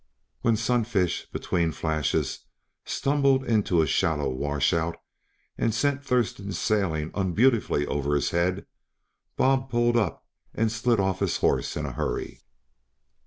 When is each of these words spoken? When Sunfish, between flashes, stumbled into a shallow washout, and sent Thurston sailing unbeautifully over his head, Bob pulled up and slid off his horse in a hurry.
When 0.41 0.55
Sunfish, 0.55 1.27
between 1.31 1.71
flashes, 1.71 2.47
stumbled 2.85 3.43
into 3.43 3.83
a 3.83 3.85
shallow 3.85 4.31
washout, 4.31 4.97
and 5.59 5.75
sent 5.75 6.03
Thurston 6.03 6.53
sailing 6.53 7.11
unbeautifully 7.13 7.85
over 7.85 8.15
his 8.15 8.31
head, 8.31 8.65
Bob 9.35 9.69
pulled 9.69 9.97
up 9.97 10.25
and 10.55 10.71
slid 10.71 10.99
off 10.99 11.19
his 11.19 11.37
horse 11.37 11.77
in 11.77 11.85
a 11.85 11.91
hurry. 11.93 12.41